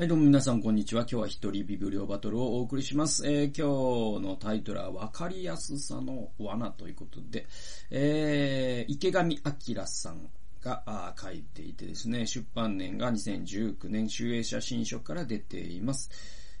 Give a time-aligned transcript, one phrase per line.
[0.00, 1.02] はい、どうも皆さんこんにちは。
[1.02, 3.30] 今日は一人ビブリオバトルをお送りします。
[3.30, 7.46] えー、今日のタイトルは分かりやすさの罠ということで、
[7.90, 10.30] えー、池上彰さん
[10.62, 16.10] が書いていてですね、出版年が2019年集英写真書から出ています。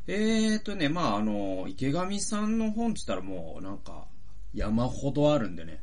[0.06, 4.04] えーとね、まああの、池上さんの本って言ったらもうなんか
[4.52, 5.80] 山ほどあるんでね、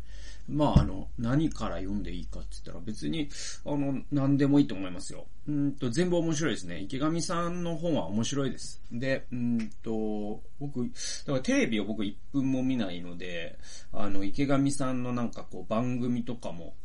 [0.48, 3.30] まあ、あの、何から読んでいいかって言ったら別に、
[3.66, 5.26] あの、何でもいいと思いますよ。
[5.48, 6.80] うんと、全部面白いですね。
[6.80, 8.82] 池上さんの本は面白いです。
[8.92, 10.88] で、うんと、僕、だ
[11.26, 13.58] からテレビを僕1分も見ないので、
[13.92, 16.76] あの、池上さんのなんかこう番組とかも、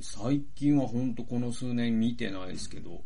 [0.00, 3.02] 最近はほんとこの数年見てないですけど、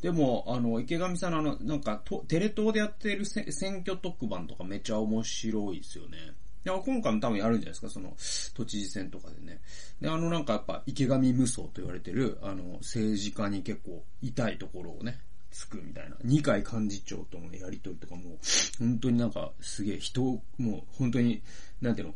[0.00, 6.18] でも、あの、池上さんのあの、なんか、テレ東でやってる選挙特番とかめっちゃ面白いですよね。
[6.64, 8.16] いや、今回も多分やるんじゃないですか、その、
[8.54, 9.60] 都知事選とかでね。
[10.00, 16.16] で、あのなんかやっぱ池上無双と言われてる、あの、政治家に結構痛いところをね、つくみたいな。
[16.22, 18.38] 二階幹事長とのやりとりとかも、
[18.78, 21.42] 本当になんかすげえ人を、もう本当に、
[21.80, 22.14] なんていうの、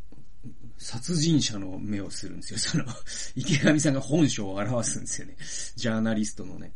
[0.77, 2.59] 殺人者の目をするんですよ。
[2.59, 2.85] その、
[3.37, 5.37] 池上さんが本性を表すんですよね。
[5.77, 6.73] ジャーナリストのね。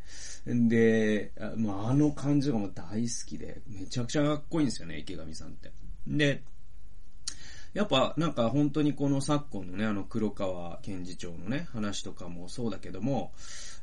[0.46, 5.72] で、あまあ、あの感じがもう大好きで、めちゃくちゃかっこいいんですよね、池上さんって。
[6.06, 6.42] で、
[7.76, 13.32] やっぱなんか本当にこの昨今のね、あの黒川検事長のね、話とかもそうだけども、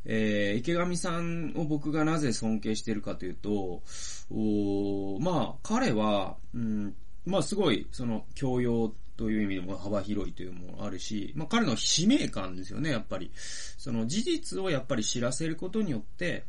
[0.04, 3.84] えー、池上さんを僕がなぜ尊敬してるかというと、
[4.32, 6.96] おまあ彼は、うん、
[7.28, 13.30] まあすごい、その教養という意味でも幅広いというのもあるし、まあ彼の使命感ですよね、やっぱり。
[13.78, 16.46] その事実をやっぱり知らせることによって、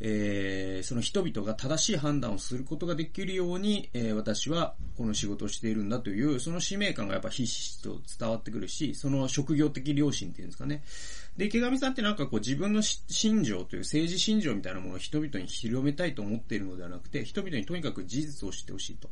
[0.00, 10.82] えー、その人々が正しい判断をすることができるように、えー、私はこの仕事をしているんだという、その使命感がやっぱひしひしと伝わってくるし、その職業的良心っていうんですかね。
[11.36, 19.10] で、池上さんってなんかこう自分の信条という政治信条みたいなものを人々に広めたいと思っているのではなくて、人々にとにかく事実を知ってほしいと。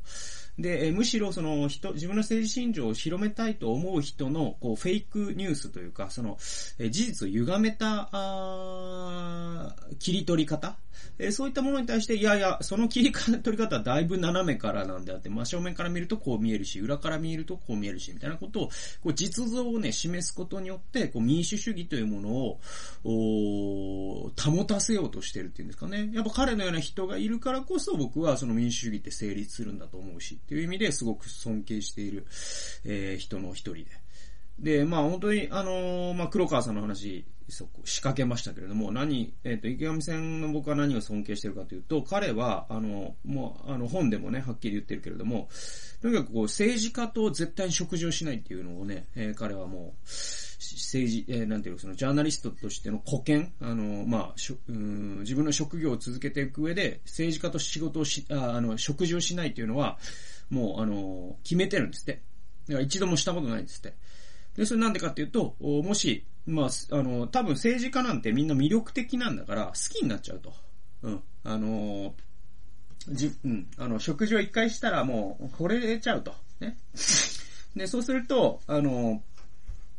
[0.59, 6.39] で、えむしろその人、自分の政治信条を広めたいと思う人のこうフェイクニュースというか、その、
[6.79, 10.73] え事実を歪めた、あ切り取り方
[11.18, 18.67] えそういったものに対して、いやいや、その切り取り方はだいぶ斜めからなんであって、真正面から見るとこう見えるし、裏から見るとこう見えるし、みたいなことを、
[19.02, 22.61] こう実像をね、示すことによって、こう民主主義というものを、
[23.05, 26.11] お保たせようとしてるっていうんですかね。
[26.13, 32.27] やっぱ彼のような人がいるからこそ僕はその民主主義って成立するんだと思うし、っていう意味ですごく尊敬している、
[32.84, 34.04] えー、人の一人で。
[34.59, 45.48] で、まあ本当に、あの、まあ黒川さんの話、そこ、仕掛けましたけれども、何、えっ、ー、と、池上さんの僕は何を尊敬してるかというと、彼は、あの、もう、あの、本でもね、はっきり言ってるけれども、
[46.01, 59.98] とにかくこう、政治家と絶対に食事をしないっていうのをね、えー、彼はもう、政治、えー、なんていうその、ジャーナリストとしての古見、あの、まあ、しょうん自分の職業を続けていく上で、政治家と仕事をし、ああの、食事をしないっていうのは、
[60.48, 62.23] もう、あの、決めてるんですって。
[62.69, 63.95] だから一度もしたことないんですって。
[64.57, 70.53] で、それなんでかっていうと、もし、まあ、あの、多分政治家なんてみんな魅力的なんだから好きになっちゃうと。
[71.03, 71.23] うん。
[71.42, 72.15] あの
[73.09, 73.67] じ、うん。
[73.79, 76.35] あの、食事を一回したらもう惚れちゃうと。
[76.61, 76.77] ね。
[77.77, 79.23] で、そうすると、あの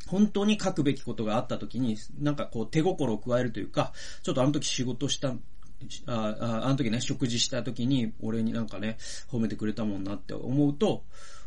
[0.07, 3.91] 本当に書くべきことがあった時に、なんかこう手心を加えるというか、
[4.23, 5.33] ちょっとあの時仕事した、あ
[6.07, 8.97] ああの時ね、食事した時に、俺になんかね、
[9.31, 11.03] 褒めてくれたもんなって思うと、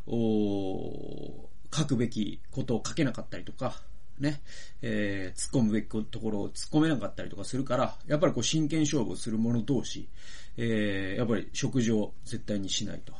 [0.06, 3.74] お書くべきことを書けなかったりとか、
[4.18, 4.40] ね、
[4.82, 10.08] えー、突っ込むべきところを突っ込めなかったりとかするから、やっぱりこう真剣勝負をする者同士、
[10.56, 13.12] えー、やっぱり食事を絶対にしないと。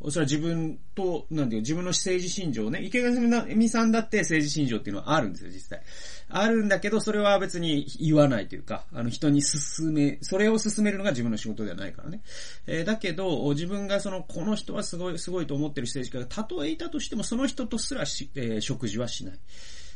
[0.00, 5.82] おそれは自分と、なんていう自分の政治信条ね、池上美さんだって政治信条っていうのはあるんですよ、実際。
[6.28, 12.22] あるんだけど、それは別に言わないというか、あの人に進め、それを進めるのが自分の仕事ではないからね。
[12.66, 19.34] えー、だけど、自分がその、この人はすごい、すごいと思ってる政治家が、たとえいたとしても、その人とすらし、えー、食事はしない。
[19.34, 19.38] っ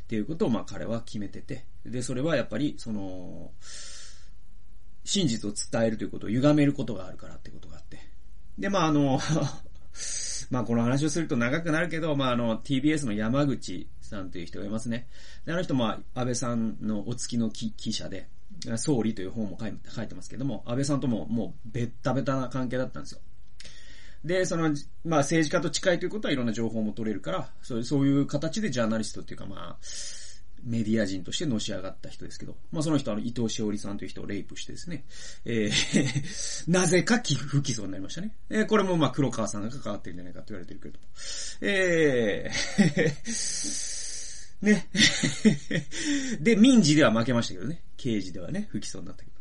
[0.08, 1.64] ていうことを、まあ彼は決めてて。
[1.86, 3.52] で、それはやっぱり、その、
[5.04, 7.98] 真実を伝えるということを歪めることがあるからってことがあって。
[8.58, 9.20] で、まああの
[10.50, 15.06] まあこの話をすると長くなるけど、まああの TBS の山口さんという人がいますね。
[15.46, 18.28] あの人も安倍さんのお付きの記者で、
[18.76, 23.20] 総理という本も書いてますけども、安倍さんとももうベッタベタな関係だったんですよ。
[24.24, 24.70] で、その、
[25.04, 29.84] まあ政治家と近いということはいろんな情報も取れるから、そう、そういう形でジャーナリストっていうかまあ、
[30.64, 35.04] メディア人としてのし上がった人ですけど、まあその人は伊藤詩織さんという人をレイプしてですね、
[35.44, 38.34] えー なぜか不起訴になりましたね。
[38.50, 40.98] えー、これもまあ黒川さんが関わってるんじゃないかと言われてるけど。
[41.60, 43.92] えー
[44.62, 44.88] ね。
[46.40, 47.82] で、民事では負けましたけどね。
[47.96, 49.32] 刑事ではね、不起訴になったけど。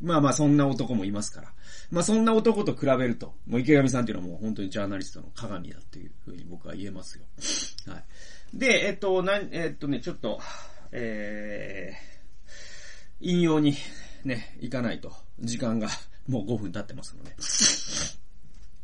[0.00, 1.52] まあまあそんな男もいますから。
[1.90, 7.24] まあそんな男と比べると、もう池上さんっていうのはもう本当にジャーナリストの鏡だっていうふうに僕は言えますよ。
[7.92, 8.04] はい。
[8.54, 10.40] で、えっと、なん、えっとね、ちょっと、
[10.92, 13.74] えー、引用に
[14.24, 15.88] ね、行かないと、時間が
[16.28, 17.34] もう5分経ってますので。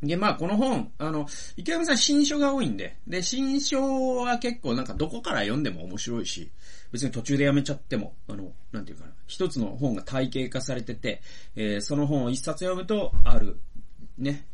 [0.02, 1.26] で、まあ、この本、あの、
[1.56, 6.50] 池上さん新書が多いんで、で、新書は結構なんかどこから読んでも面白いし、
[6.92, 11.22] 別に途中でやめちゃっても、あの、なんていうかな、一つの本が体系化されてて、
[11.56, 13.58] えー、その本を一冊読むと、ある、
[14.18, 14.44] ね、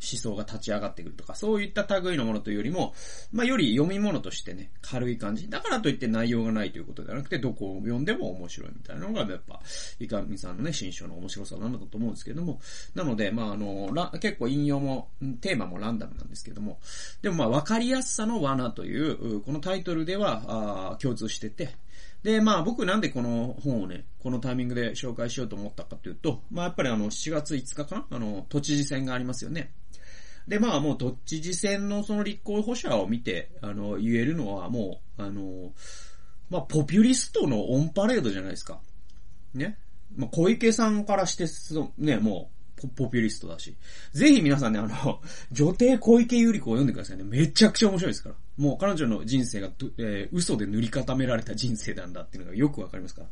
[0.00, 2.94] 思想が立ち上がってくるとか、そういった類のものというよりも、
[3.32, 5.48] まあ、より読み物としてね、軽い感じ。
[5.48, 9.60] だからといって内容がないということではなくて、どこを読んでも面白いみたいなのが、やっぱ、
[9.98, 12.60] いかみさんのね、新書の面白さなんだと思うんですけども、
[12.94, 15.10] なので、まあ、あの、結構引用も、
[15.40, 16.80] テーマもランダムなんですけども、
[17.22, 21.74] でもまあ、わかりやすさの罠という、このタイトルでは、あ共通してて、
[22.22, 29.72] で、まあ僕なんでこの本をね、このタイミングで紹介しようと思ったかというと、まあやっぱりあの7月5日かなあの、都知事選がありますよね。
[30.46, 35.72] で、まあもうどっち次戦のその立候補者を見て、あの、言えるのはもう、あの、
[36.50, 38.80] まあポピュリストのオンパレードじゃないですか。
[39.54, 39.78] ね。
[40.14, 41.46] まあ小池さんからして、
[41.98, 43.76] ね、もう、ポピュリストだし。
[44.12, 45.20] ぜひ皆さんね、あの、
[45.52, 47.24] 女帝小池百合子を読んでくださいね。
[47.24, 48.34] めちゃくちゃ面白いですから。
[48.56, 53.22] もう彼女の人生が、えー、嘘で塗り固められた人生なんだっていうのがよくわかりますか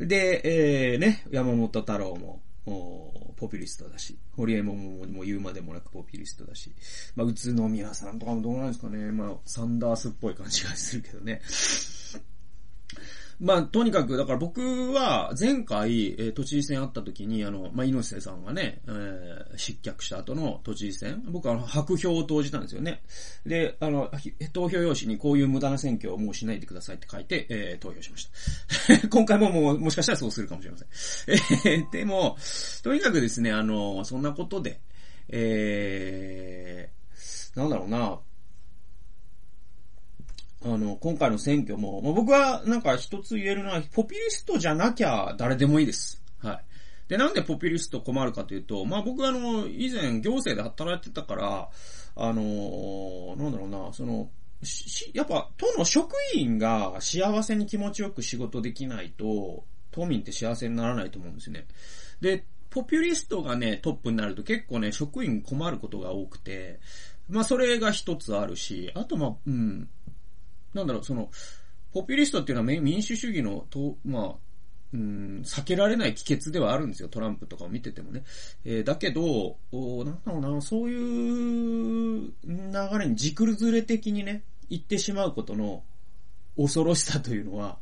[0.00, 0.06] ら。
[0.06, 6.72] で、えー、ね、山本太郎も、ポピュリストだし、堀江もも言うまでもなくポピュリストだし、
[7.16, 9.10] まあ、宇都宮さんとかもどうなんですかね。
[9.10, 11.40] まあ、サンダースっぽい感じがするけどね。
[13.42, 23.02] まあ、とにかく、だから僕は前回、えー、都知事選あった時に、あの、まあ、猪瀬さんがね、えー、失脚した後の都知事選、僕はあの白票を投じたんですよね。
[23.44, 24.12] で、あの、
[24.52, 28.28] 投票用紙にこういう無駄な選挙をもうしないでくださいって書いて、えー、投票しまし
[29.00, 29.08] た。
[29.10, 30.88] 今回ももう、もしかしたらそうするかもしれません。
[31.74, 32.36] えー、でも、
[32.84, 34.80] とにかくですね、あの、そんなことで、
[35.30, 38.20] えー、なんだろうな、
[40.64, 46.22] あの、今回の選挙も、まあ、僕はなんか一つ言えるのは、ポピュリストじゃなきゃ誰でもいいです。
[46.38, 46.64] はい。
[47.08, 51.68] で、なんでポピュリスト困るかというと、まあ僕はあの、以前行政で働いてたから、
[52.14, 54.30] あのなんだろうな、その、
[54.62, 61.66] しやっぱ、都の職員が幸せに気持ちよく仕事できないと、都民って幸せにならないと思うんですね。
[62.20, 66.80] で、ポピュリストがね、トップになると結構ね、職員困ることが多くて、
[67.28, 69.88] まあそれが一つあるし、あとまあ、うん、
[70.74, 71.30] なんだろう、その、
[71.92, 74.34] ポピュリストっていうのは民主主義の、と、まあ、
[74.94, 78.24] うん、避けられない帰結ではあるんですよ、トランプとかを見ててもね。
[78.64, 85.82] えー、だけど、おなんだろうな、そういう流れに軸崩れ的にね、行ってしまうことの
[86.56, 87.78] 恐ろしさというのは、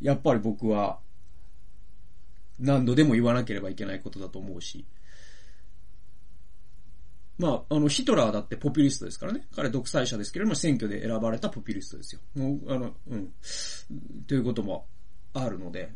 [0.00, 1.00] やっぱり僕は、
[2.58, 4.86] 何度でも言わなければいけないことだと思うし、
[7.38, 9.46] まあ、あの、ヒトラーだってポピュリストですからね。
[9.54, 12.20] 彼独裁者ですけれども、選挙で選ばれたポピュリストですよ。
[12.34, 13.32] もう、あの、うん。
[14.26, 14.86] ということも
[15.34, 15.92] あるので、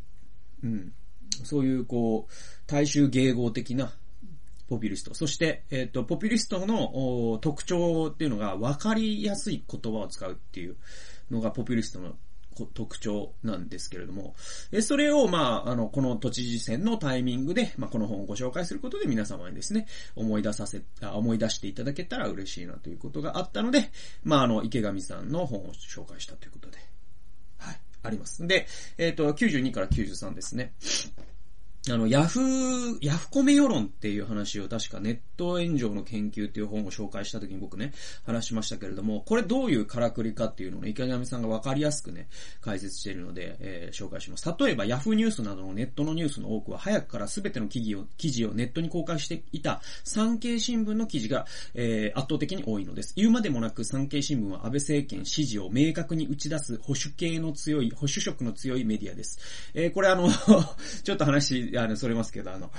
[0.63, 0.93] うん。
[1.45, 2.33] そういう、こう、
[2.67, 3.93] 大衆迎合的な
[4.69, 5.15] ポピュリスト。
[5.15, 10.77] そして、えっ、ー、と、ポピュリストの特徴っていうのが分かりやすい言葉を使うっていう
[11.31, 12.17] のがポピュリストの
[12.67, 14.35] 特徴なんですけれども、
[14.73, 23.91] えそれを、まあ、あの、この都知事選のタイミングで、まあ、この本をご紹介することで皆様にですね、思い出させ、思い出していただけたら嬉しいなということがあったので、
[24.25, 26.79] まあ、あの、池上さんの本を紹介したということで、
[27.59, 28.47] はい、あります。
[28.47, 28.67] で、
[28.99, 30.73] えっ、ー、と、92から93ですね。
[31.89, 37.95] あの、ヤフー、ヤフコメ世論っていう話を確かネット炎上の研究っていう本を紹介した時に僕ね、
[38.27, 42.29] 話しましたけれども、これどういうからくりかっていうのをね、池上さんがわかりやすくね、
[42.61, 44.55] 解説しているので、えー、紹介します。
[44.59, 53.15] 例えば、ヤフーニュースなどのネットのニュースの多くは、早くから全ての記事を、記事をネットに公開していた産経新聞の記事が、えー、圧倒的に多いのです。
[53.17, 59.39] 言うまでもなく産経新聞は安倍政権支持を明確に打ち出す保守系の強い、保守色の強いメディアです。
[59.73, 60.29] えー、これあの
[61.03, 62.71] ちょっと話、あの、それますけど、あの、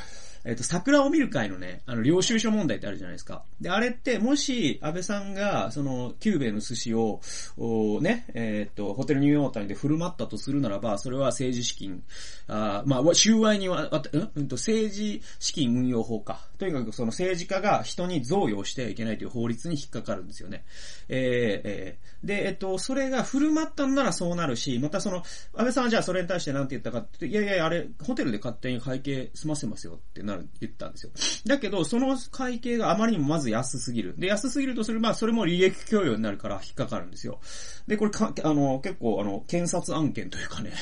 [0.43, 3.43] えっ、と、桜を見る会のね、あの、領収書問題ってあるじゃないですか。
[3.59, 7.21] で、あれって、もし、安倍さんが、その、久兵衛の寿司を、
[7.57, 12.03] おね、えっ、と、ホテルニューヨータニで振る舞ったとするならば、それは政治資金、
[12.47, 13.89] あまあ、収賄には、
[14.33, 16.39] うんと、政治資金運用法か。
[16.57, 20.63] とにかくその政治家が人に贈与してはいけないという法律に引っかかるんですよね。
[21.09, 25.25] えー、えー、で、えっと、それが振る舞ったんならそうなるし、またその、安
[25.55, 31.11] 倍さんはじゃあそれに対して何て言ったかって、いやいや、あれ、ホテルで勝手に会計済ませますよってなる、言ったんですよ。
[31.45, 34.15] だけど、その会計があまりにもまず安すぎる。
[34.17, 37.39] で、安すぎるとそれ、まあ、それも利益供与になるから引っかかるんですよ。
[37.87, 40.73] で、これか、あの、結構、あの、検察案件というかね、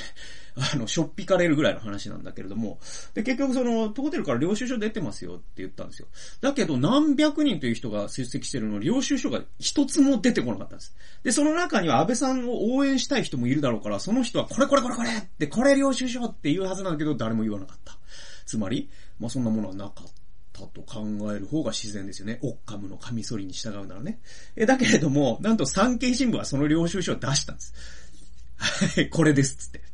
[0.73, 2.79] あの、しょっぴかれるぐらいの話なんだけれども、
[3.13, 6.07] で、結局その、ホテルから領収書出てますよって言ったんですよ。
[6.41, 10.95] だけど、何百人という人が出席してるのに、領収書が一つも出てこなかったんです。
[11.23, 17.97] で、その中には安倍さんを応援したい人もいるだろうから、その人は、これこれこれこれって、これ領収書って言うはずなんだけど、誰も言わなかった。
[18.45, 18.89] つまり、
[19.19, 20.19] まあ、そんなものはなかった。
[20.67, 22.39] と考える方が自然ですよね。
[22.41, 24.19] オッカムのカミソリに従うならね。
[24.55, 27.73] え、だけれども、なんと産経新聞はその領収書を出したんです。
[28.57, 29.88] はい、これですつって。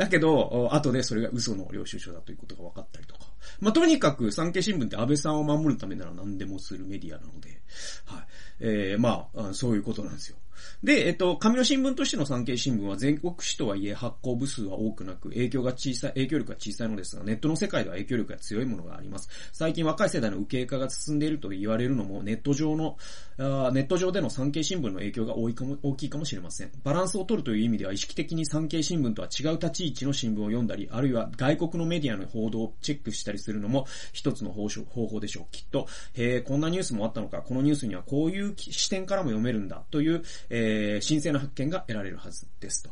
[0.00, 3.26] だけど、後でそれが嘘の領収書だということが分かったりとか。
[3.60, 7.60] まあ、とにかく産経新聞って安倍さんを守るためなら何でもするメディアなので、
[8.06, 8.26] はい。
[8.60, 10.38] えー、まあ、そういうことなんですよ。
[10.82, 19.28] で、えっと、紙の新聞としての産経新聞は全国紙とはいえ発行部数は多くなく、影響が小さい、影響力が小さいのですが、ネットの世界では影響力が強いものがあります。
[19.52, 22.96] 最近若い世代の受け入れ化が進んでいると言われるのも、ネット上の、
[23.38, 26.70] あネット上での産経新聞の影響が多いかも、大きいかもしれません。
[26.82, 34.68] バランスを取るという意味では、意識的に産経新聞とは違う立ち位置の新聞を読んだり、あるいは外国のメディアの報道をチェックしたりするのも、一つの方
[35.06, 35.44] 法でしょう。
[35.50, 42.90] きっと、へえ、こんなニュースもあったのか、このニュースにはこういう視点からも読めるんだ、という、えー、新鮮な発見が得られるはずですと。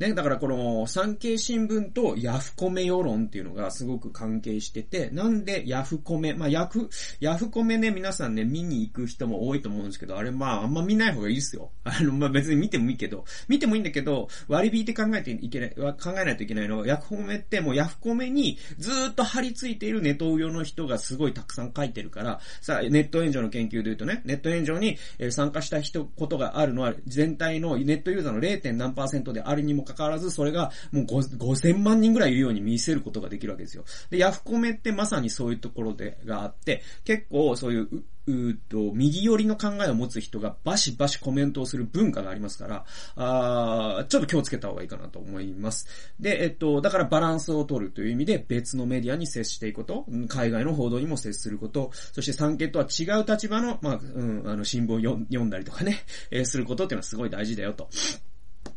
[0.00, 6.88] ね、だからこの産経新聞とヤフコメ世論っていうのがすごく関係してて、なんでヤフコメ、まあヤフ、
[7.20, 11.70] ヤフコメね、皆さんね、見に行く人も多いと思うんですけど、あれまああんま見ない方がいいですよ。
[11.84, 24.96] あの、まあ別に見てもいいけど、見てもいいんだけど、割り引いて考えていけない、考えないといけないのは、ヤフコメってもうヤフコメにずっと張り付いているネトウヨの人がすごいたくさん書いてるから、さあ、ネット炎上の研究で言うとね、ネット炎上に
[25.30, 28.72] 参加した人、ことがあるのは全体のネットユーザーの 0.
[28.72, 33.84] 何パーセントであるにもかかわらず、それがもう5000万人ぐらいいるように見せることができるわけですよ。
[34.10, 42.84] で、ヤフコメってまさにそういうところで、があって、結構そういう、ううと、右寄りの考えを持つ人がバシバシコメントをする文化がありますから、
[43.16, 45.86] あちょっと気をつけた方がいいかなと思います。
[46.18, 55.98] で、えっと、だからバランスを取るという意味で別のメディアに接していくこと、海外の報道にも接すること、そして産経とは違う立場の、まあ、うん、あの、新聞を読んだりとかね、
[56.30, 57.88] えー、することっていうのはすごい大事だよと。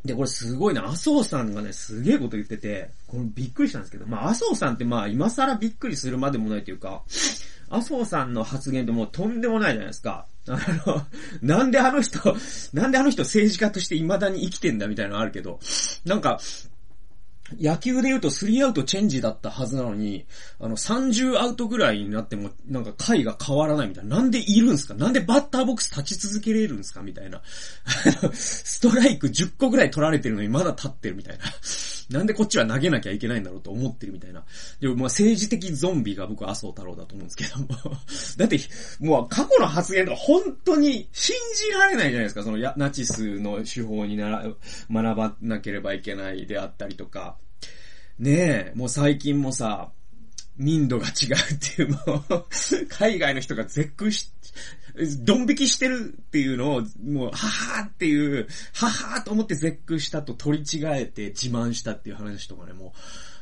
[0.06, 7.04] で、これすごいな、麻生さんがね、すげえこと言ってて、これびっくりしたんですけど、まあ、麻生さんってまあ、今更びっくりするまでもないというか、
[7.70, 10.26] 麻生さんの発言ってもうとんでもないじゃないですか。
[10.48, 11.02] あの、
[11.42, 12.20] なんであの人、
[12.74, 15.60] なんであの人政治家として未だに生きてんだみたいなのあるけど、
[16.06, 16.40] なんか、
[17.60, 20.26] 野球で言うと3アウトチェンジだったはずなのに、
[20.60, 24.18] あの30アウトぐらいになっても、なんか回が変わらないみたいな。
[24.18, 24.94] なんでいるんすか？
[24.94, 27.02] なんでバッターボックス立ち続けれるんすか？
[27.02, 27.42] みたいな。
[28.34, 31.44] ストライク10個ぐらい取られてるのにまだ立ってるみたいな。
[32.14, 34.44] なんでこっちは投げなきゃいけないんだろうと思ってるみたいな。
[34.80, 37.68] でも、まあ政治的ゾンビが僕は麻生太郎だと思うんですけども。
[38.38, 38.60] だって、
[39.00, 42.44] もう過去の発言とか本当に信じられないじゃないですか。
[42.44, 44.46] そのやナチスの手法になら、
[44.92, 47.38] 学ばなければいけないであったりとか。
[48.20, 49.92] ねえ、もう最近もさ、
[50.58, 52.46] 民度が違うっていう、もう
[52.90, 54.32] 海外の人が絶句し、
[55.22, 62.94] ドン引きしてるっていうのを、もう、ははーっていう、ははーと思って絶句したと取り違えて自慢したっていう話とかね、も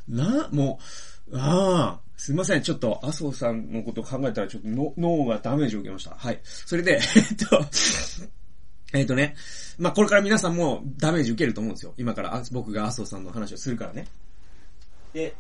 [0.10, 0.80] う、な、も
[1.30, 6.16] う、ああ、すいません、ちょっと、麻生さんのこと考えたらちょっと脳がダメージを受けました。
[6.16, 6.40] はい。
[6.44, 7.66] それで、えっと、
[8.94, 9.36] えっとね、
[9.78, 11.94] まあ、これから皆さんもダメージ受けると思うんですよ。
[11.98, 14.08] 今から僕が麻生さんの話をするからね。
[15.14, 15.36] で、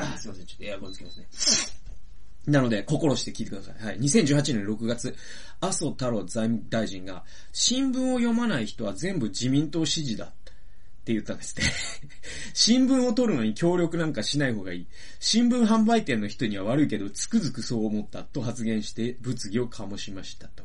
[0.18, 1.28] すいません、ちょっとエアコンつけますね。
[2.46, 3.86] なので、心して聞いてください。
[3.86, 4.00] はい。
[4.00, 5.16] 2018年6月、
[5.60, 10.26] 麻生太郎財務大臣が、新聞を読まない人は全部自民党支持だ。
[10.26, 11.64] って言ったんですね
[12.54, 14.86] 新聞を取るのに協力なんかしない方がいい。
[15.20, 20.64] 新聞販売店の人には悪いけど、つくづくそう思ったと発言して物議を醸しましたと。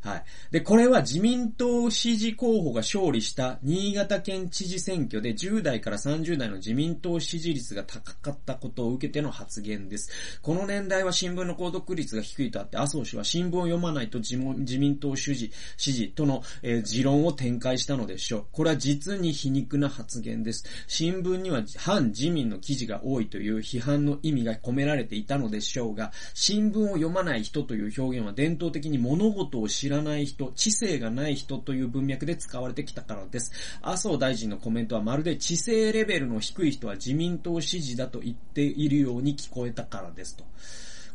[0.00, 0.24] はい。
[0.52, 10.38] で、これは自民党支持候補が勝利した新潟県知事選挙で10代から30代の自民党支持率が高かったことを受けての発言です。
[10.40, 18.46] この年代は新聞の購読率が低いとあって、麻生氏は新聞を読まないと自民党支持、支持との、えー、持論を展開したのでしょう。
[18.52, 20.64] これは実に皮肉な発言です。
[20.86, 33.52] 新聞には反自民の記事が多いという批判の意味が込められていたのでしょうが、新聞を読まない人という表現は伝統的に物事を知知らない人、知性がない人という文脈で使われてきたからです。
[33.80, 40.44] 麻生大臣のコメントはまるで知性レベルの低い人は自民党支持だと言っているように聞こえたからですと。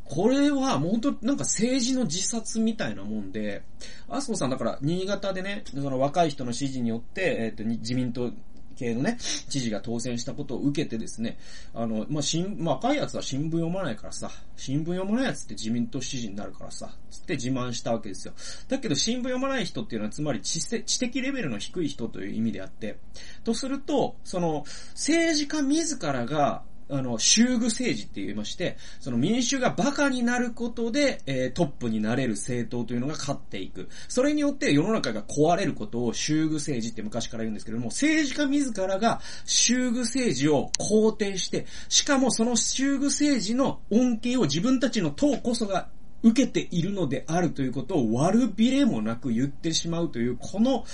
[0.05, 3.61] これは、もう本当なんか政治の自殺みたいなもんで、
[4.09, 8.31] 麻生さんだから、新潟でね、その若い人の支持によって、えっ、ー、と、自民党
[8.73, 9.17] 系のね、
[9.49, 11.37] 知事が当選したことを受けてですね、
[11.73, 18.33] あの、まあ、新、まあ、若いやつは新聞読まないからさ、新聞読まないやつって自民党支持になるからさ、つって自慢したわけですよ。
[18.67, 22.97] だけど新聞読まない人っていうのはつまり知知的レベルの低い人という意味であって、
[23.43, 24.63] とすると、その、
[24.93, 33.89] 政治家自らが、あの、修具政治って言いまして、その民主が馬鹿になることで、えー、トップになれる政党というのが勝っていく。
[34.07, 45.87] それによって世の中が壊れることを修具政治って昔から言うんですけども、政治家自らが修具政治を肯定して、しかもその修具政治の恩恵を自分たちの党こそが
[46.23, 50.85] 受けているのであるということを悪びれもなく言ってしまうという、この、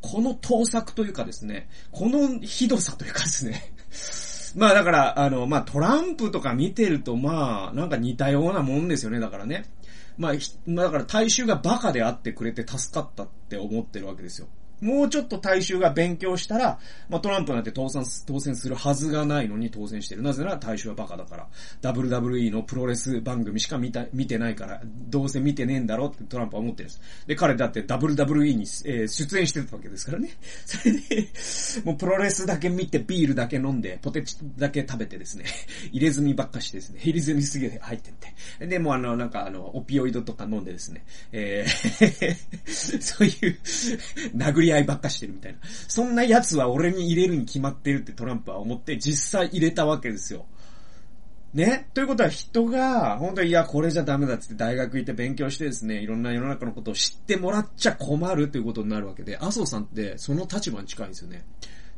[0.00, 3.72] この盗作というかですね、このひどさというかですね、
[4.56, 9.64] まあだから、あの、まあトランプとか見てると、まあ、なんか似たようなもんですよね、だからね。
[10.18, 10.32] まあ、
[10.68, 14.48] だから大衆がバカであってくれて助かったって思ってるわけですよ。
[14.82, 20.22] もうちょっと大衆が勉強したら、まあ、トランプなんて当選、当選するはずがないのに当選してる。
[20.22, 21.46] なぜなら大衆はバカだから。
[21.82, 27.00] WWE のプロレス番組しか見た、見てないから、どうせ見てねえんだろってトランプは思ってるんです。
[27.28, 30.30] で、彼だって WWE に、えー、出演してたわけですからね。
[30.66, 31.28] それで、
[31.84, 35.44] もうプロレスだけ見て、ビールだけ飲んで、ポテチだけ食べてですね、
[35.92, 38.12] 入れ墨ばっかしてですね、入れ墨すぎて入ってっ
[38.58, 38.66] て。
[38.66, 42.52] で、もうあの、なんかあの、オピオイドとか飲んでですね、えー
[43.00, 43.58] そういう、
[44.36, 45.58] 殴り合いばっかしてるみたいな。
[45.88, 50.46] そんな奴は俺に入れるに決まってるってトランプは思って実際入れたわけですよ。
[51.54, 51.88] ね？
[51.92, 61.44] ということは人が、本当にいや、これじゃダメだっつって大学行って勉強してですね、いろんな世の中のことを知ってもらっちゃ困るということになるわけで、麻生さんってその立場に近いんですよね。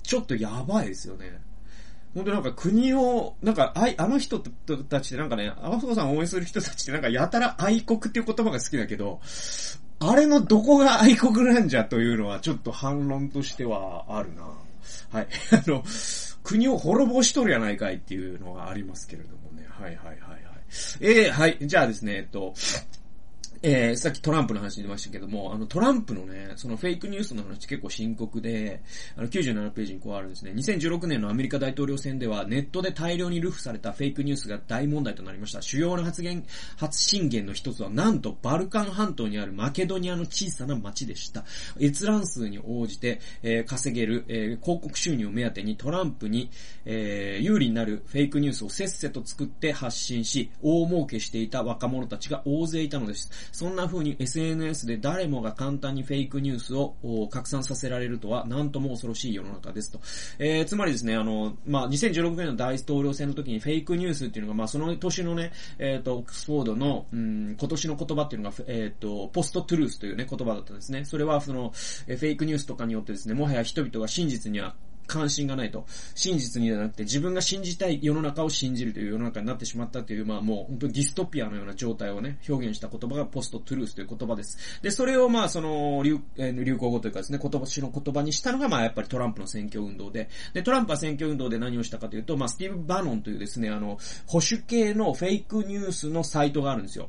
[0.02, 1.38] ちょっとやばいですよね。
[2.14, 9.20] 本当なんか国を、なんか、あい、あの人たちってなんかね、麻生さんを応援する人たちってなんかやたら愛国っていう言葉が好きだけど、
[10.00, 14.42] あれのどこが愛国なんじゃというのはちょっと反論としてはあるな。
[15.10, 15.28] はい。
[15.52, 15.82] あの、
[16.42, 19.66] 国を滅ぼしとるやないかいっていうのがありますけれどもね。
[19.68, 20.40] はいはいはいはい。
[21.00, 21.58] えー、はい。
[21.62, 22.54] じゃあですね、えっと、
[23.66, 28.82] えー、さっきトランプの話出ましたけども、あのトランプのね、そのフェイクニュースの話結構深刻で、
[29.16, 30.52] あの97ページにこうあるんですね。
[30.52, 35.62] 2016年のアメリカ大統領選ではネットで大量にルフされたフェイクニュースが大問題となりました。
[35.62, 36.44] 主要な発言、
[36.76, 41.46] 発信源の一つはなんとバルカン半島にあるマケドニアの小さな町でした。
[41.80, 46.50] 閲覧数に応じて、えー、稼げる、えー、広告収入を目当てにトランプに、
[46.84, 53.53] え、有利になるフェイクニュースをせっせと作って発信し、大儲けしていた若者たちが大勢いたのです。
[53.54, 56.96] そんな風に SNS で誰もが簡単にフェイクニュースを
[57.30, 60.00] 拡散させられるとは、なんとも恐ろしい世の中ですと。
[60.40, 71.04] えー、つまりですね、あの、まあ、2016年の大統領選の時にフェイクニュースっていうのが、まあ、その年のね、えっ、ー、と、オックスフォードの、うん、今年の言葉っていうのが、えっ、ー、と、ポストトゥルースというね、言葉だったんですね。
[71.04, 74.74] それは、その、フェイクニュースとかによってですね、もはや人々が真実には
[75.06, 75.86] 関心がないと。
[76.14, 84.80] 真実にじゃなくて自分が信じたい世の中を信じるという世の中になってしまったという、まあもう本当にディストピアのような状態をね、表現した言葉がポストトゥルースという言葉です。
[84.82, 97.08] で、それをまあその流、流行語というかですね、言葉詩の言葉にしたのがまあやっぱりトランプの選挙運動で、で、トランプは選挙運動で何をしたかというと、まあスティーブ・バノンというですね、あの、保守系のフェイクニュースのサイトがあるんですよ。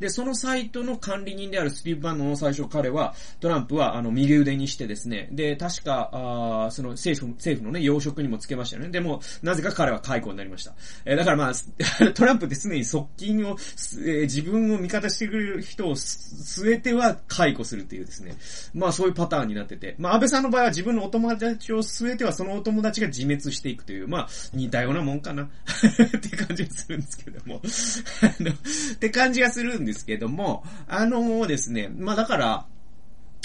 [0.00, 8.88] で、そのサイトの管理人であるスティーブ・バノンの最初彼は、トランプはあの、右腕にしてですね、で、確か、あその政府、政府のね、要職にもつけましたよね。
[8.88, 10.74] でも、なぜか彼は解雇になりました。
[11.04, 11.52] えー、だからまあ、
[12.14, 18.36] トランプって常に側近を、えー、自分を味方してくれる人を据えては解雇するっていうですね。
[18.74, 19.94] まあそういうパターンになってて。
[19.98, 25.48] まあ安倍さんの場合は自分のお友達を据えてはそのお友達が自滅していくという、まあ似たようなもんかな っ
[26.20, 27.62] て感じがするんですけども。
[28.22, 28.54] あの、っ
[28.98, 32.66] て感じがするんですけども、あのですね、まあだから、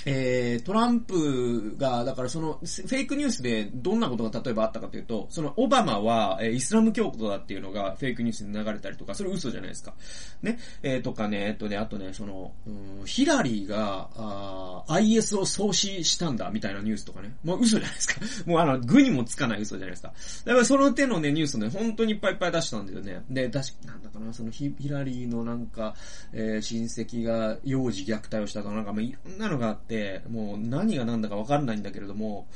[0.05, 9.93] えー、トランプが、だからその、フェイクニュースでどんなことが例えばあったかというと、そのオバマは、えー、イスラム教徒だっていうのがフェイクニュースに流れたりとか、それ嘘じゃないですか。
[10.41, 10.59] ね。
[10.81, 17.35] えー、とかね、えっとね、あとね、その、うん、ヒラリーが、あー IS を創始したんだ、みたいなニュースとかね。
[17.43, 18.15] もう嘘じゃないですか。
[18.49, 20.13] もうあの、具にもつかない嘘じゃないですか。
[20.45, 23.23] だからその手のね、ニュースね、本当にいっぱいいっぱい出したんだよね。
[23.29, 25.95] で、だし、なんだかな、そのヒヒラリーのなんか、
[26.33, 29.90] えー、親戚が幼児虐待をしたとか、なんかもういろんなのがあっ、て、
[30.29, 32.47] もう何が何だかわかんないんだけれども、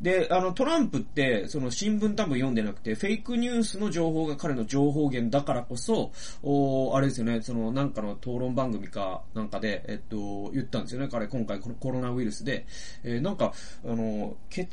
[0.00, 12.66] で、あの、トランプって、その新聞多分読んでなくて、フェイクニュースの情報が彼の情報源だからこそ、おあれですよね、その、なんかの討論番組かなんかで、えっと、言ったんですよね、彼今回このコロナウイルスで、
[13.04, 14.68] えー、なんか、あの、け、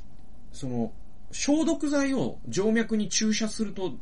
[0.52, 0.92] その、
[1.32, 3.94] 消毒剤を静脈に注射すると、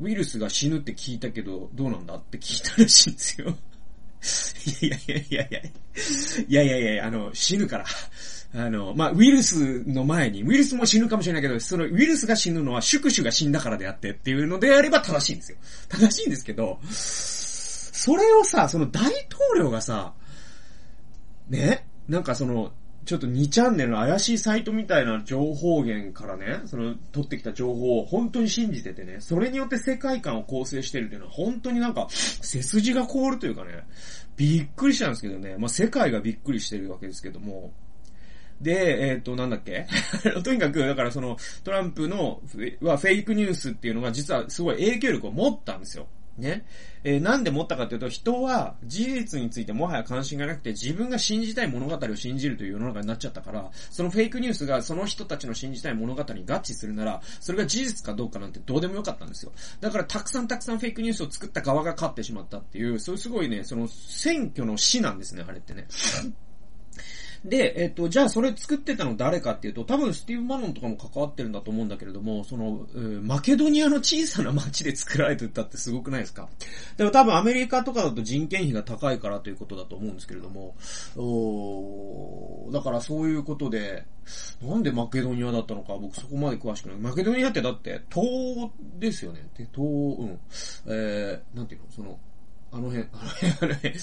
[0.00, 3.56] ウイルスが死ぬって聞いたけど、どうなんだって聞いたらしいんですよ。
[4.80, 7.84] いやいやいやいやいやいやいや、あの、死ぬから。
[8.54, 15.58] あの、まあ、ウイルスの前に、ウイルスも死ぬかもしれないけど、そのウイルスが死ぬのは宿主が死んだからであってっていうのであれば正しいんですよ。
[15.88, 20.12] 正しいんですけど、それをさ、その大統領がさ、
[21.48, 22.72] ね、なんかその、
[23.04, 33.84] ちょっと2チャンネルの怪しいサイトみたいな情報源からね、その、取ってきた情報を本当に信じててね、それによって世界観を構成してるっていうのは本当になんか、背筋が凍るというかね、
[34.36, 37.72] びっくりしたんですけどね、まあ、世界がびっくりしてるわけですけども、
[38.60, 39.86] で、えっ、ー、と、なんだっけ？
[40.44, 42.40] とにかく、だからその、トランプの、
[42.80, 46.06] はフェイクニュースっていうのが実はすごい影響力を持ったんですよ。
[46.38, 46.64] ね。
[47.04, 59.52] えー、なんで持ったかというと、人は事実についてもはや関心がなくて、自分が信じたい物語を信じるという世の中になっちゃったから、そのフェイクニュースがその人たちの信じたい物語に合致するなら、それが事実かどうかなんてどうでもよかったんですよ。
[59.80, 65.86] だからたくさんたくさんフェイクニュースを作った側が勝ってしまったっていう、そういうすごいね、その選挙の死なんですね、あれってね。
[67.44, 72.86] で、えっ、と、じゃあそれ作ってたの誰かっていうと、多分スティーブ・マノンとかも関わってるんだと思うんだけれども、その、
[73.22, 76.48] マケドニアの小さな町で作られてたってすごくないですか？
[76.96, 80.76] でも多分アメリカとかだと人件費が高いからということだと思うんですけれども、
[81.16, 84.04] おだからそういうことで、
[84.62, 86.98] なんでマケドニアだったのか僕そこまで詳しくない。
[86.98, 89.40] マケドニアってだって東ですよね？
[89.58, 90.38] で、東、うん。
[90.86, 91.86] えー、なんていうの？
[91.90, 92.18] その、
[92.72, 93.94] あの辺、あの辺、あの辺、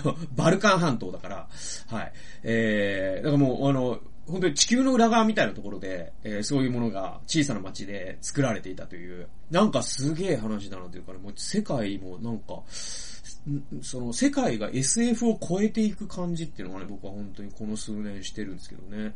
[0.00, 1.48] あの、バルカン半島だから、
[1.88, 2.12] はい。
[2.44, 12.62] えー、だからもう、あの、本当に地球の裏側みたいなところで、えー、そういうものが小さな町で作られていたという、なんかすげえ話だなというかね、もう世界もなんか、
[13.82, 19.14] その世界が SF を超えていく感じっていうのがね、僕は本当にこの数年してるんですけどね。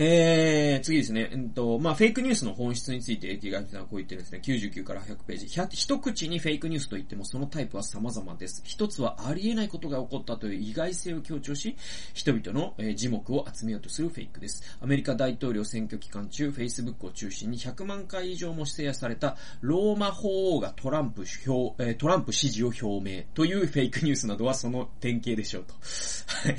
[0.00, 1.28] えー、次ですね。
[1.32, 4.40] うんと、まあ、フェイクニュースの本質について、駅がさんはこう言ってるんですね。
[4.44, 5.48] 99から100ページ。
[5.72, 8.62] 一口にフェイクニュースと言っても、そのタイプは様々です。
[8.64, 11.76] 一つはありえないことが起こったという意外性を強調し、
[12.14, 14.78] 人々の、えー、字目を集めようとするフェイクです。
[14.80, 25.74] アメリカ大統領選挙期間中、Facebook を中心に100万回以上も制圧された、ローマ法王がトランプ表、えー、トランプ支持を表明というフェイクニュースなどはその典型でしょうと。
[25.74, 26.56] はい。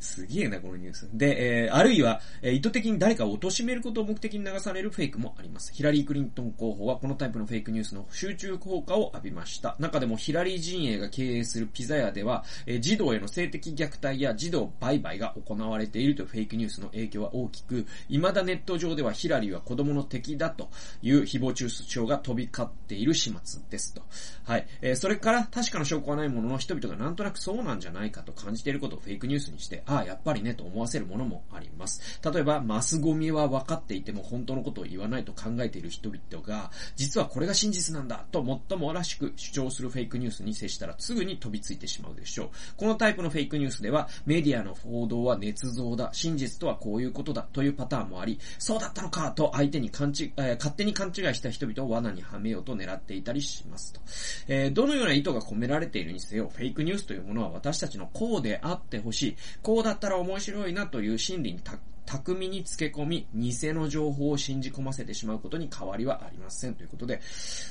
[0.00, 1.10] すげえな、このニュース。
[1.12, 5.72] で、えー、あるいは、えー意図的に誰かを貶めることを目的に流されるフェイクもあります。
[5.72, 9.74] ヒラリー・クリントン候補はこのタイプのフェイクニュースの集中効果を浴びました。
[9.80, 20.70] 中でもヒラリー陣営が経営するピザ屋では、えー、児童への性的虐待や児童売買が行われているというフェイクニュースの影響は大きく、未だネット上ではヒラリーは子供の敵だと
[21.02, 24.02] いう誹謗中傷が飛び交っている始末ですと。
[24.44, 24.68] はい。
[24.82, 32.20] えー、それから確かな証拠はないものの人々がなんとなくそうなんじゃないかと感じていることをフェイクニュースにして、ああ、やっぱりねと思わせるものもあります。
[32.22, 42.50] 例えば、マスゴミは分かっていても本当のことを言わないと考えている人々が、実はこれが真実なんだと最もらしく主張するフェイクニュースに接したらすぐに飛びついてしまうでしょう。
[42.76, 54.00] このタイプのフェイクニュースでは、メディアの報道は捏造だ、真実とはこういうことだというパターンもあり、そうだったのかと相手に勘違い、えー、勝手に勘違いした人々を罠にはめようと狙っていたりしますと。
[54.48, 61.60] えー、どのような意図が込められているにせよ、フェイクニュースというものは私たちのこうであってほしい、こうだったら面白いなという心理に
[62.06, 66.74] 巧みに付け込み、偽の情報を信じ込ませてしまうことに変わりはありません。
[66.74, 67.20] ということで、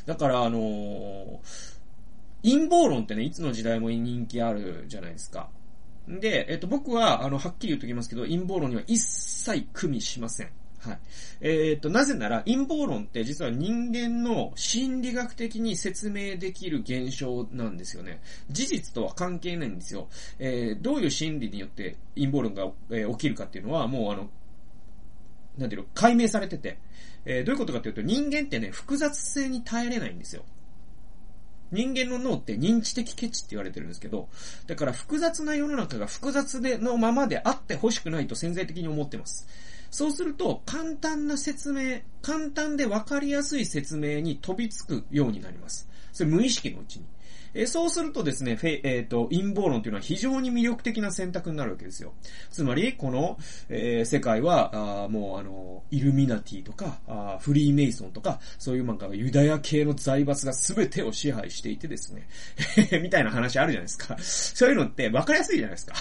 [0.06, 1.40] だからあのー、
[2.44, 5.50] 陰謀論ってね、いつの時代も人気あるじゃないですか。
[6.08, 10.50] で、えっと、僕は、あの、はっきり言っときますけど、陰謀論には一切組みしません。
[10.82, 11.00] はい。
[11.42, 18.20] えー、っと、なぜなら、陰謀論って実は人間の心理学的に説明できる現象なんですよね。
[18.50, 20.08] 事実とは関係ないんですよ。
[20.40, 24.30] えー、どういう心理によって陰謀論が、えー、起きるかっていうのは、もうあの、
[25.58, 26.80] なんていうの、解明されてて、
[27.26, 30.44] え、どういうことかというと、人間ってね、複雑性に耐えれないんですよ。
[31.72, 34.28] 人間の脳って認知的ケチって言われてるんですけど、
[34.68, 39.48] だから複雑な世の中が複雑でのままであってほしくないと潜在的に思ってます。
[39.92, 45.88] そうすると、簡単な説明、簡単でわかりやすい説明に飛びつくようになります。
[46.14, 47.06] それ無意識のうちに。
[47.54, 52.14] えそうするとですね、えっ、ー、と、陰謀論というのは非常に魅力的な選択になるわけですよ。
[52.50, 62.28] つまり、この、えー、世界は、あもうあの、イルミナティとかあ、フリーメイソンとか、そういうなんかユダヤ系の財閥が全てを支配していてですね、
[63.04, 64.18] みたいな話あるじゃないですか。
[64.22, 65.96] そういうのって分かりやすいじゃないですか。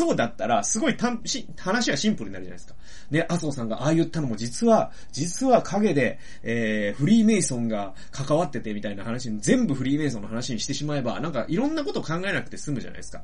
[0.00, 2.74] そうだったら、すごい単し、話はシンプルになるじゃないですか。
[3.10, 13.22] ね、麻生さんがああ言ったのも実は、実は影で、えー、フリーメイソンが関わっててみたいな話に、全部フリーメイソンの話にしてしまえば、なんかいろんなことを考えなくて済むじゃないですか。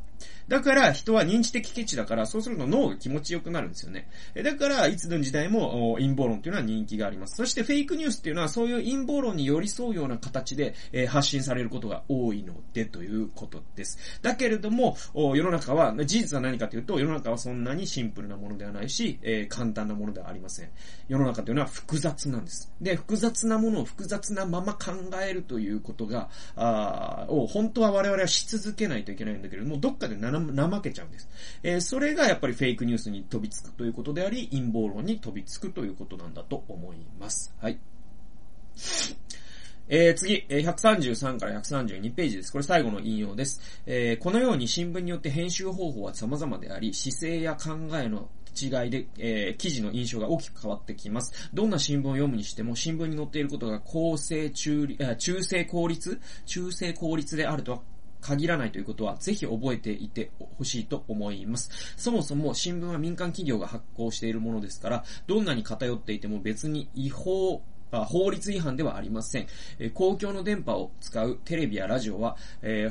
[0.49, 4.07] だから人は認知的ケチだから、そうすると脳が気持ちよくなるんですよね。
[4.45, 7.37] だから、いつの時代も陰謀論っていうのは人気があります。
[7.37, 14.21] そしてフェイクニュースっていうのはそういう陰謀論に寄り添うような形で、え発信されることが多いのでということです。
[14.21, 20.69] だけれども、世の中は、事実は何かかというと、世の中はそんなにシンプルなものではないし、えー、簡単なものではありません。
[21.09, 22.73] 世の中というのは複雑なんです。
[22.81, 31.29] で、複雑なものを複雑なまま考えるということが、あを本当は我々はし続けないといけないんだけれども、どっかで怠けちゃうんです。
[31.63, 37.55] えー、それがやっぱりフェイクニュースに飛びつくということであり、陰謀論に飛びつくということなんだと思います。
[37.61, 37.79] はい。
[39.89, 42.51] えー、次、133から132ページです。
[42.51, 43.61] これ最後の引用です。
[43.87, 48.29] えー、このように新聞によって編集方法は様々であり、姿勢や考えの
[48.61, 51.51] 違いで、えー、記事の印象が大きく変わってきます。
[51.55, 57.81] どんな新聞を読むにしても、新聞に載っていることが公正中、中性効率中性効率であるとは
[58.21, 61.71] 限らないということは、ぜひ覚えていてほしいと思います。
[61.97, 69.47] そもそも新聞は民間企業が発行しているものですから、どんなに偏っていても別に違法法律違反ではありません。
[69.95, 72.37] 公共の電波を使うテレビやラジオは、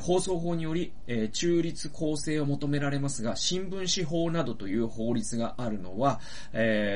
[0.02, 0.94] 放送法により、
[1.34, 6.20] 中立公正を求められますが、新聞紙法などという法律があるのは、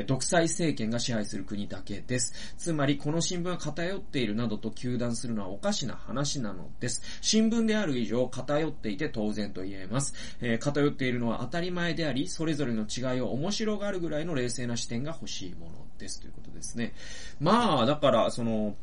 [0.07, 2.33] 独裁政権が支配する国だけです。
[2.57, 7.01] つまり、この新聞は偏っているなどと糾弾するのはおかしな話なのです。
[7.21, 10.13] 新聞である以上、偏っていて当然と言えます。
[10.59, 16.21] 偏っているのは当たり前であり、それぞれの違いを面白がるぐらいの冷静な視点が欲しいものです。
[16.21, 16.93] ということですね。
[17.39, 18.75] まあ、だから、その、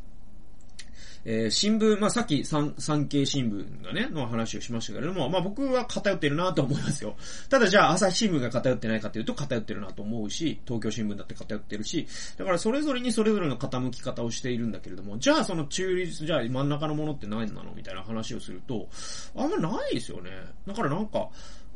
[1.25, 7.17] えー、新聞、まあ、さっき産、産経新聞がね、の話をしましたけれども、まあ、僕は偏ってるなと思いますよ。
[7.49, 17.73] ただじゃあ、朝日新聞が偏ってないかというと偏ってるなと思うし、東京新聞だって偏ってるし、だからそれぞれにそれぞれの傾き方をしているんだけれども、じゃあその中立、じゃあ真ん中のものって何なの？
[17.77, 18.89] みたいな話をすると、
[19.37, 20.31] あんまないですよね。
[20.67, 21.29] だからなんか、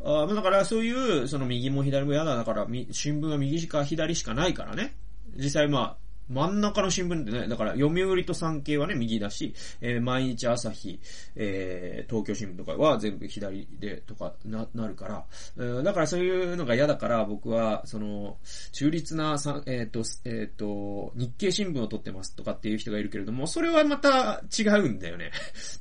[0.04, 4.94] あだからそういう、その右も左も嫌だ、だから、新聞は右しか左しかないからね。
[5.36, 11.00] 実際まあ、真ん中の新聞ってね、だから読売と産経はね、右だし、えー、毎日朝日、
[11.34, 15.24] えー、東京新聞とかは全部左でとかな、なるから、
[15.58, 18.38] えー、だからそういうのが嫌だから僕は、その、
[18.72, 25.32] 中立なさ、えっ、ー、と、えっ、ー、と、日経新聞を取ってますとかっていう人がいるけれども、それはまた違うんだよね。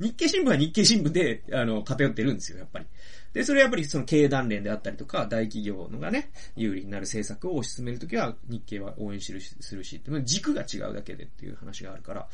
[0.01, 2.85] 日経新聞は日経新聞で、あの、偏ってるんですよ、やっぱり。
[3.33, 12.27] で、それはやっぱりその経団連であったりとか、大企業のがね、有利になる政策を推し進めるときは、日経は応援するし、するし、軸が違うだけでっていう話があるから、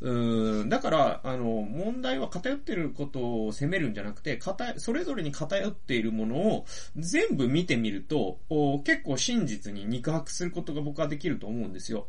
[0.00, 8.38] うん、だから、あの、問題は偏ってることを責めるんじゃなくて、偏、それぞれに偏っているものを全部見てみると、
[8.84, 12.06] 結構真実に肉薄することが僕はできると思うんですよ。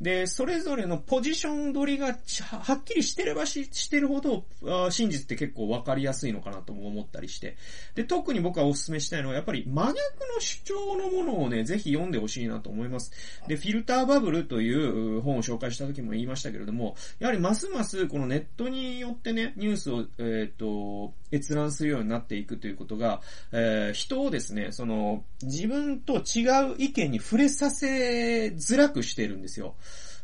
[0.00, 4.44] で、それぞれのポジション取りがはっきりしてればし、してるほど、
[4.90, 7.56] 真実って結構わかりやすいのかなとも思ったりして、
[7.94, 13.12] で、特に僕はお勧めしたいのは、やっぱり真逆の主張のものをね、ぜひ読んでほしいなと思います。
[13.46, 23.20] で、フィルターバブルという本を紹介した時も言いましたけれども、やはりますますこのネットによってね、ニュースを、えっ、ー、と、閲覧するようになっていくということが、
[23.52, 29.74] えー、人をですね、その、自分と違う意見に触れさせづらくしてるんですよ。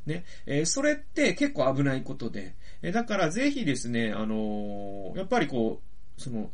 [0.06, 5.80] ね、えー、それって結構危ないことで、えー、だからぜひですね、あのー、やっぱりこ
[6.18, 6.50] う、その、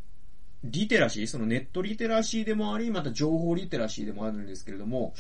[0.62, 5.14] リテラシー、そのネットリテラシーでもあり、また情報リテラシーでもあるんですけれども、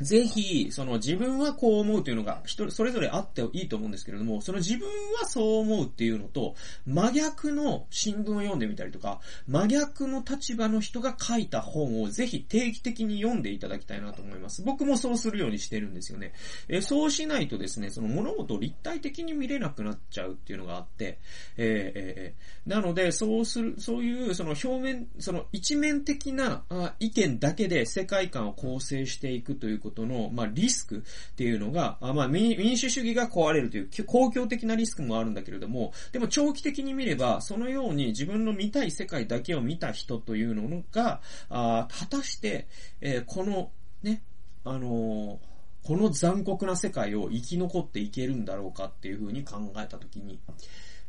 [0.00, 6.54] ぜひ、その自分はこう思うというのが、人、それぞれあっていいと思うんですけれども、その自分はそう思うっていうのと、
[6.86, 14.62] 真逆の新聞を読んでみたりとか、真逆の立場の人が書いた本をぜひ定期的に読んでいただきたいなと思います。
[14.62, 16.32] 僕もそうするようにしてるんですよね。
[16.68, 21.18] えそうしないとですね、その物事を立体的に見れなくなっちゃうっていうのがあって、
[21.56, 42.66] えー、えー、なので、そうする、そういう、その表面、その一面的なあ意見だけで世界観を構成していくということの、まあ、リスクっていうのが、あまあ民、主主義が壊れるという公共的なリスクもあるんだけれども、でも長期的に見れば、そのように自分の見たい世界だけを見た人というのが、あ果たして、
[43.00, 43.70] えー、この、
[44.02, 44.22] ね、
[44.64, 50.40] あのーこの残酷な世界を生き残っていけるんだろうかっていうふうに考えたときに、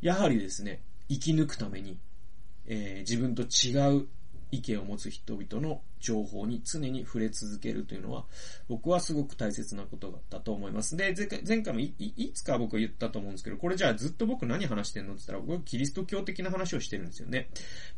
[0.01, 1.97] やはりですね、生き抜くために、
[2.67, 4.07] えー、自分と違う
[4.51, 8.25] 意見を持つ人々の情報に常に触れ続けるというのは、
[8.67, 10.95] 僕はすごく大切なことだと思います。
[10.95, 11.13] で、
[11.47, 17.49] 前回もいいつか僕は言ったと思うんですけど、これじゃあずっと僕何話してんのって言ったら、僕はキリスト教的な話をしてるんですよね。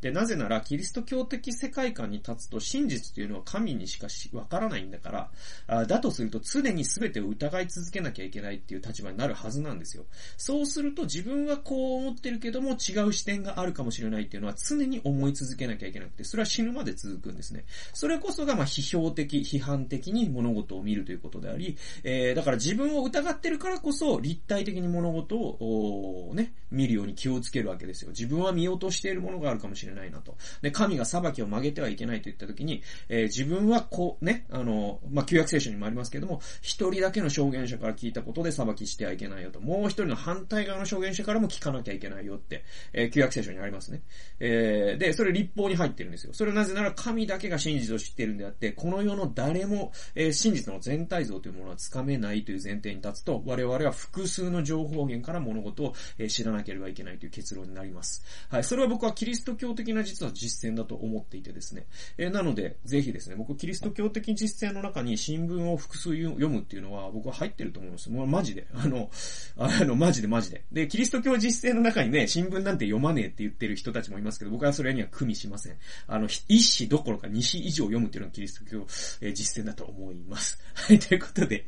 [0.02, 5.32] で、なぜなら、キリスト教的世界観に立つと真実というのは神にしかわからないんだから、
[5.68, 10.06] あだとすると常に全てを疑い続けなきゃいけないっていう立場になるはずなんですよ。
[10.38, 17.66] そうすると自分はこう思ってるけども違う視点があるかもしれないっていうのは常に思い続けなきゃいけなくて、それは死ぬまで続くんですね。
[17.94, 28.12] それこそがまあ批評的、批判的に物事を見るということであり、えー、だから自分を疑ってるからこそ立体的に物事を、ね、見るように気をつけるわけですよ。
[28.12, 30.38] 自分は見落としているものがあるかもしれないなと。
[30.62, 39.60] で、神が裁きを曲げてはいけないと言ったときに、えー、自分はこう、ね、あの、まあ、旧約聖書にもありますけども、一人だけの証言者から聞いたことで裁きしてはいけないよと。
[39.60, 44.02] もう一人の反対側の証言者からも聞かなきゃいけないよって、えー、旧約聖書にありますね。
[44.40, 46.34] えー、で、それ立法に入ってるんですよ。
[46.34, 58.24] それなぜなら神だけが真実を知っているんであって、この世の誰も、えー、真実の全体像というものはつかめないという前提に立つと、我々は複数の情報源から物事を、えー、知らなければいけないという結論になります。
[58.50, 58.64] はい。
[58.64, 61.86] それは僕はキリスト教的な実は実践だと思っていてですね。
[62.18, 68.10] えー、なので、ぜひですね、僕キリスト教的実践の中に新聞を複数読むっていうのは僕は入ってると思うんです。
[68.10, 68.68] もうマジで。
[68.74, 69.10] あの、
[69.58, 70.64] あの、マジでマジで。
[70.72, 75.78] で、キリスト教実践の中にね、新聞なんて読まねえって言ってる人たちもいますけど、僕はそれには組みしません。
[76.08, 78.80] あの、一紙どころか二紙以上読むっていうのがキリスト教、
[79.22, 80.60] えー、実践だと思います。
[80.74, 81.68] はい、ということで、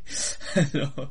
[0.73, 1.09] あの、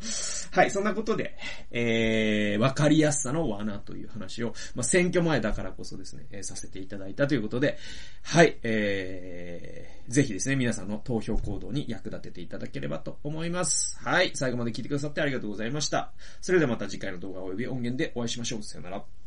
[0.50, 1.36] はい、そんなことで、
[1.70, 7.78] えー、わかりやすさの罠という話を、まあ、選挙前だからこそですね、えー、させていただいたということで、
[8.22, 13.96] はい、えー、ぜひですね、皆さんの投票行動に役立てていただければと思います。
[14.00, 16.12] はい、最後まで聞いてくださってありがとうございました。
[16.40, 18.62] それではまた次回の動画及び音源でお会いしましょう。
[18.64, 19.19] さよなら。